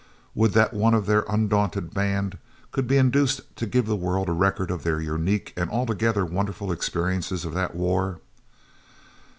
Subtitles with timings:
[0.33, 2.39] Would that one of their undaunted band
[2.71, 6.71] could be induced to give the world a record of their unique and altogether wonderful
[6.71, 8.19] experiences of the war!